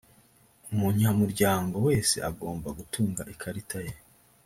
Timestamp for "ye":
3.85-3.93